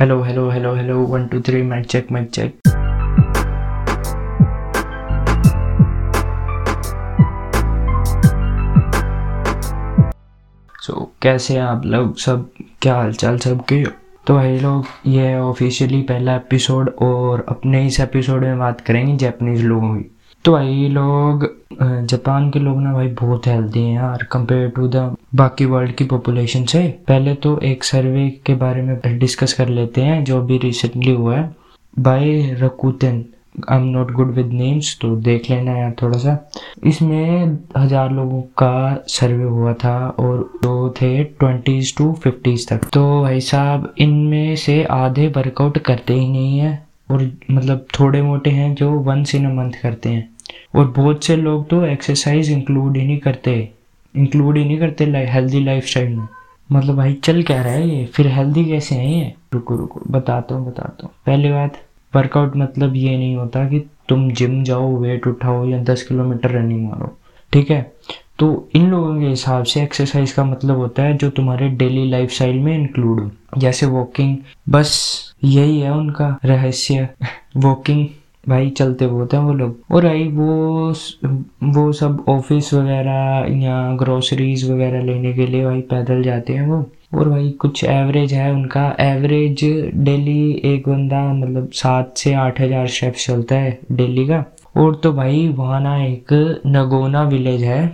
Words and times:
Hello 0.00 0.22
hello 0.22 0.50
hello 0.50 0.74
hello 0.74 0.98
one 0.98 1.26
two 1.26 1.40
three 1.40 1.62
mic 1.62 1.86
check 1.86 2.12
mic 2.12 2.30
check 2.30 2.60
so 10.80 11.12
कैसे 11.22 11.54
हैं 11.54 11.62
आप 11.62 11.82
लोग 11.84 12.16
सब? 12.16 12.50
क्या 12.82 12.94
हाल 12.94 13.02
हालचाल 13.02 13.38
सबके? 13.38 13.84
तो 14.26 14.34
भाई 14.34 14.58
लोग, 14.58 14.84
ये 15.06 15.38
ऑफिशियली 15.38 16.02
पहला 16.02 16.36
एपिसोड 16.36 16.96
और 17.02 17.46
अपने 17.48 17.86
इस 17.86 18.00
एपिसोड 18.00 18.40
में 18.40 18.58
बात 18.58 18.80
करेंगे 18.80 19.16
जापानीज 19.16 19.64
लोगों 19.64 19.96
की। 19.96 20.11
तो 20.44 20.52
भाई 20.52 20.88
लोग 20.88 21.44
जापान 21.82 22.48
के 22.50 22.58
लोग 22.58 22.80
ना 22.82 22.92
भाई 22.92 23.08
बहुत 23.18 23.46
हेल्दी 23.46 23.80
हैं 23.80 23.94
यार 23.94 24.22
कंपेयर 24.32 24.68
टू 24.76 24.86
द 24.88 25.14
बाकी 25.34 25.64
वर्ल्ड 25.64 25.92
की 25.96 26.04
पॉपुलेशन 26.04 26.64
से। 26.64 26.80
पहले 27.08 27.34
तो 27.36 27.58
एक 27.64 27.84
सर्वे 27.84 28.28
के 28.46 28.54
बारे 28.54 28.82
में 28.82 29.18
डिस्कस 29.18 29.52
कर 29.52 29.68
लेते 29.68 30.00
हैं, 30.00 30.24
जो 30.24 30.40
अभी 30.40 30.58
रिसेंटली 30.58 31.12
हुआ 31.12 31.36
है। 31.36 31.54
By 31.96 32.56
Rakuten 32.60 33.24
I 33.70 33.78
am 33.78 33.84
not 33.88 34.10
good 34.12 34.34
with 34.34 34.52
names 34.52 34.96
तो 35.00 35.14
देख 35.22 35.48
लेना 35.50 35.76
यार 35.78 35.94
थोड़ा 36.02 36.18
सा 36.18 36.36
इसमें 36.86 37.58
हज़ार 37.76 38.10
लोगों 38.12 38.40
का 38.58 39.04
सर्वे 39.08 39.44
हुआ 39.44 39.72
था, 39.74 39.96
और 40.08 40.50
जो 40.64 40.90
थे 41.00 41.22
ट्वेंटीज 41.24 41.96
टू 41.96 42.12
फिफ्टीज 42.22 42.68
तक। 42.68 42.88
तो 42.92 43.20
भाई 43.22 43.40
साहब, 43.42 43.92
इनमें 43.98 44.56
से 44.56 44.82
आधे 44.92 45.28
वर्कआउट 45.36 45.78
करते 45.80 46.14
ही 46.14 46.28
नहीं 46.28 46.58
है, 46.58 46.82
और 47.10 47.30
मतलब 47.50 47.86
थोड़े 47.98 48.22
मोटे 48.22 48.50
हैं 48.50 48.74
जो 48.74 48.90
वंस 49.02 49.34
इन 49.34 49.46
अ 49.46 49.54
मंथ 49.54 49.82
करते 49.82 50.08
हैं। 50.08 50.30
और 50.74 50.86
बहुत 50.96 51.24
से 51.24 51.36
लोग 51.36 51.68
तो 51.68 51.84
एक्सरसाइज 51.84 52.50
इंक्लूड 52.50 52.96
ही 52.96 53.06
नहीं 53.06 53.18
करते 53.18 53.68
इंक्लूड 54.16 54.56
ही 54.56 54.64
नहीं 54.64 54.78
करते 54.78 55.04
हेल्दी 55.04 55.64
लाइफ 55.64 55.86
स्टाइल 55.86 56.16
में। 56.16 56.28
मतलब 56.72 56.96
भाई, 56.96 57.14
चल 57.14 57.42
क्या 57.42 57.62
रहा 57.62 57.72
है 57.72 57.88
ये? 57.88 58.04
फिर 58.06 58.26
हेल्दी 58.26 58.64
कैसे 58.64 58.94
हैं 58.94 59.24
ये? 59.24 59.34
रुको 59.54 59.76
रुको, 59.76 60.02
बताता 60.10 60.54
हूँ 60.54 60.66
बताता 60.66 61.06
हूँ। 61.06 61.12
पहली 61.26 61.50
बात 61.50 61.82
वर्कआउट 62.16 62.56
मतलब 62.56 62.96
ये 62.96 63.16
नहीं 63.16 63.36
होता 63.36 63.68
कि 63.68 63.90
तुम 64.08 64.30
जिम 64.32 64.64
जाओ 64.64 64.96
वेट 64.96 65.26
उठाओ 65.26 65.66
या 65.66 65.82
दस 65.82 66.02
किलोमीटर 66.02 66.50
रनिंग 66.50 66.88
मारो, 66.88 67.18
ठीक 67.52 67.70
है? 67.70 67.92
तो 68.38 68.68
इन 68.74 68.90
लोगों 68.90 69.20
के 69.20 69.26
हिसाब 69.26 69.64
से 69.64 69.82
एक्सरसाइज 69.82 70.32
का 70.32 70.44
मतलब 70.44 70.76
होता 70.76 71.02
है 71.02 71.16
जो 71.16 71.30
तुम्हारे 71.30 71.68
डेली 71.68 72.10
लाइफ 72.10 72.30
स्टाइल 72.30 72.58
में 72.58 72.78
इंक्लूड 72.78 73.20
हो। 73.20 73.30
जैसे 73.58 73.86
वॉकिंग 73.86 74.36
बस 74.68 75.20
यही 75.44 75.80
है 75.80 75.92
उनका 75.92 76.38
रहस्य। 76.44 77.08
वॉकिंग 77.56 78.06
भाई 78.44 78.70
चलते 78.70 79.06
बहुत 79.06 79.34
हैं 79.34 79.40
वो 79.40 79.52
लोग। 79.54 79.94
और 79.94 80.04
भाई 80.04 80.26
वो 80.28 80.92
वो 81.72 81.92
सब 81.92 82.24
ऑफ़िस 82.28 82.72
वगैरह 82.74 83.46
या 83.58 83.76
ग्रोसरीज 83.96 84.70
वगैरह 84.70 85.02
लेने 85.02 85.32
के 85.32 85.46
लिए 85.46 85.64
भाई 85.64 85.80
पैदल 85.90 86.22
जाते 86.22 86.52
हैं 86.52 86.66
वो। 86.66 86.84
और 87.14 87.28
भाई 87.28 87.50
कुछ 87.60 87.82
एवरेज 87.84 88.32
है 88.34 88.50
उनका। 88.52 88.84
एवरेज 89.00 89.64
डेली 89.96 90.50
एक 90.64 90.88
बंदा 90.88 91.22
मतलब 91.34 91.70
सात 91.74 92.14
से 92.18 92.32
आठ 92.34 92.60
हज़ार 92.60 92.86
स्टेप्स 92.88 93.26
चलता 93.26 93.54
है 93.54 93.78
डेली 93.92 94.26
का। 94.26 94.44
और 94.76 94.94
तो 94.94 95.12
भाई 95.12 95.46
वहाँ 95.48 95.80
ना 95.80 95.96
एक 96.04 96.32
नगोना 96.66 97.22
विलेज 97.24 97.62
है। 97.62 97.86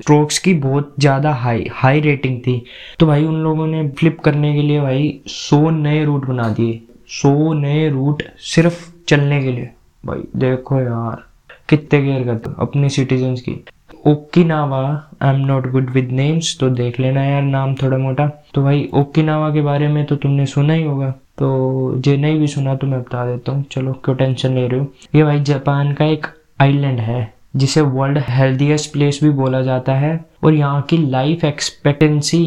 स्ट्रोक्स 0.00 0.38
की 0.38 0.54
बहुत 0.56 0.94
ज़्यादा 1.00 1.32
हाई 1.34 1.66
हाई 1.72 2.00
रेटिंग 2.00 2.38
थी। 2.40 2.62
तो 3.00 3.06
भाई 3.06 3.24
उन 3.24 3.42
लोगों 3.42 3.66
ने 3.66 3.88
फ्लिप 3.90 4.20
करने 4.20 4.54
के 4.54 4.62
लिए 4.62 4.80
भाई 4.80 5.20
सौ 5.28 5.58
नए 5.70 6.04
रूट 6.04 6.24
बना 6.26 6.48
दिए। 6.50 6.80
सौ 7.12 7.52
नए 7.52 7.88
रूट 7.88 8.22
सिर्फ़ 8.44 8.88
चलने 9.08 9.42
के 9.42 9.52
लिए। 9.52 9.70
भाई, 10.06 10.20
देखो 10.36 10.80
यार, 10.80 11.24
कितने 11.68 12.02
केयर 12.02 12.24
करते 12.24 12.50
अपने 12.58 12.88
सिटीजन 12.88 13.34
की। 13.34 13.64
Okinawa 14.06 15.10
I 15.22 15.34
am 15.34 15.40
not 15.40 15.70
good 15.70 15.90
with 15.90 16.08
names 16.10 16.58
तो 16.60 16.70
देख 16.70 17.00
लेना 17.00 17.24
यार 17.24 17.42
नाम 17.42 17.74
थोड़ा 17.74 17.98
मोटा। 17.98 18.44
तो 18.54 18.62
भाई, 18.62 18.88
ओकिनावा 18.94 19.50
के 19.50 19.60
बारे 19.60 19.88
में 19.88 20.04
तो 20.04 20.16
तुमने 20.16 20.46
सुना 20.46 20.72
ही 20.72 20.82
होगा। 20.82 21.10
तो 21.10 21.94
जे 21.96 22.16
नहीं 22.16 22.38
भी 22.38 22.46
सुना 22.46 22.74
तो 22.74 22.86
मैं 22.86 23.00
बता 23.00 23.26
देता 23.26 23.52
हूँ। 23.52 23.64
चलो, 23.70 23.92
क्यों 23.92 24.16
टेंशन 24.16 24.54
ले 24.54 24.68
रहे 24.68 24.80
हो? 24.80 24.86
ये 25.14 25.24
भाई, 25.24 25.40
जापान 25.40 25.92
का 25.92 26.04
एक 26.04 26.26
आइलैंड 26.60 26.98
है। 26.98 27.34
जिसे 27.54 27.80
वर्ल्ड 27.80 28.18
हेल्दीएस्ट 28.28 28.92
प्लेस 28.92 29.18
भी 29.22 29.30
बोला 29.30 29.60
जाता 29.62 29.94
है 29.94 30.18
और 30.44 30.54
यहाँ 30.54 30.82
की 30.90 30.96
लाइफ 31.10 31.44
एक्सपेक्टेंसी 31.44 32.42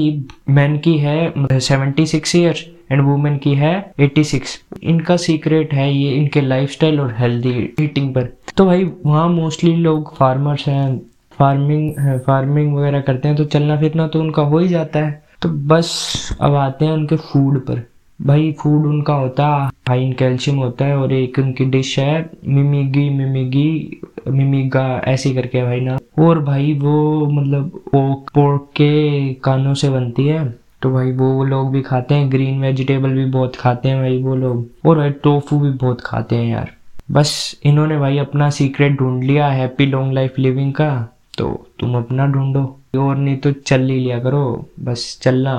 मैन 0.49 0.77
की 0.77 0.97
है 0.97 1.59
seventy 1.59 2.05
six 2.05 2.35
years 2.35 2.65
and 2.91 3.01
women 3.01 3.37
की 3.37 3.53
है 3.55 3.73
86 4.01 4.57
इनका 4.83 5.15
सीक्रेट 5.17 5.73
है 5.73 5.91
ये 5.93 6.11
इनके 6.11 6.41
लाइफस्टाइल 6.41 6.99
और 6.99 7.15
हेल्दी 7.19 7.69
ईटिंग 7.81 8.13
पर। 8.15 8.27
तो 8.57 8.65
भाई 8.65 8.83
वहाँ 9.05 9.27
मोस्टली 9.29 9.75
लोग 9.75 10.15
फार्मर्स 10.15 10.67
हैं 10.67 10.97
फ़ार्मिंग 11.39 11.99
है, 11.99 12.17
फ़ार्मिंग 12.19 12.75
वगैरह 12.75 13.01
करते 13.01 13.27
हैं 13.27 13.37
तो 13.37 13.45
चलना 13.45 13.79
फिरना 13.79 14.07
तो 14.07 14.19
उनका 14.19 14.41
हो 14.43 14.59
ही 14.59 14.67
जाता 14.67 14.99
है। 14.99 15.21
तो 15.41 15.49
बस 15.49 16.37
अब 16.41 16.55
आते 16.55 16.85
हैं 16.85 16.91
उनके 16.93 17.15
फ़ूड 17.15 17.59
पर। 17.65 17.81
भाई 18.19 18.51
फ़ूड 18.59 18.85
उनका 18.85 19.13
होता 19.13 19.47
है 19.47 19.69
हाई 19.89 20.03
इन 20.05 20.11
कैल्शियम 20.13 20.57
होता 20.57 20.85
है 20.85 20.97
और 20.97 21.13
एक 21.13 21.39
उनकी 21.39 21.65
डिश 21.65 21.97
है 21.99 22.29
मिमिगी 22.47 23.09
मिमिगी 23.09 24.01
मिमिगा 24.27 24.85
ऐसे 25.07 25.33
करके 25.33 25.63
भाई 25.63 25.79
ना। 25.81 25.97
और 26.19 26.39
भाई 26.41 26.73
वो 26.79 27.25
मतलब 27.27 27.79
पोर्क 27.91 28.31
पोर्क 28.33 28.67
के 28.75 29.33
कानों 29.43 29.73
से 29.73 29.89
बनती 29.89 30.27
है 30.27 30.43
तो 30.81 30.91
भाई 30.91 31.11
वो 31.13 31.43
लोग 31.45 31.71
भी 31.71 31.81
खाते 31.81 32.15
हैं 32.15 32.31
ग्रीन 32.31 32.61
वेजिटेबल 32.61 33.09
भी 33.09 33.25
बहुत 33.31 33.55
खाते 33.55 33.89
हैं 33.89 33.99
भाई 33.99 34.21
वो 34.23 34.35
लोग, 34.35 34.65
और 34.85 34.97
भाई 34.97 35.09
टोफू 35.23 35.59
भी 35.59 35.69
बहुत 35.71 36.01
खाते 36.01 36.35
हैं 36.35 36.47
यार। 36.47 36.71
बस 37.11 37.59
इन्होंने 37.65 37.97
भाई 37.99 38.17
अपना 38.17 38.49
सीक्रेट 38.51 38.97
ढूंढ 38.99 39.23
लिया 39.23 39.47
हैप्पी 39.49 39.85
लॉन्ग 39.85 40.13
लाइफ 40.13 40.39
लिविंग 40.39 40.73
का 40.73 40.89
तो 41.37 41.49
तुम 41.79 41.95
अपना 41.97 42.25
ढूंढो। 42.27 42.63
और 42.97 43.15
नहीं 43.17 43.37
तो 43.37 43.51
चल 43.51 43.81
ही 43.81 43.99
लिया 43.99 44.19
करो, 44.19 44.65
बस 44.79 45.19
चलना 45.21 45.55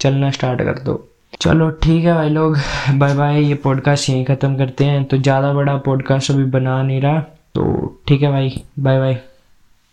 चलना 0.00 0.30
स्टार्ट 0.30 0.62
कर 0.62 0.78
दो। 0.84 1.04
चलो 1.40 1.68
ठीक 1.82 2.04
है 2.04 2.14
भाई 2.14 2.28
लोग 2.30 2.56
बाय 2.98 3.14
बाय 3.14 3.42
ये 3.42 3.54
पॉडकास्ट 3.64 4.10
यहीं 4.10 4.24
ख़त्म 4.24 4.56
करते 4.56 4.84
हैं। 4.84 5.04
तो 5.04 5.16
ज़्यादा 5.18 5.52
बड़ा 5.52 5.76
पॉडकास्ट 5.86 6.30
अभी 6.30 6.44
बना 6.50 6.82
नहीं 6.82 7.00
रहा। 7.00 7.22
तो 7.54 7.64
ठीक 8.08 8.22
है 8.22 8.30
भाई 8.30 8.62
बाय 8.78 8.98
बाय 8.98 9.33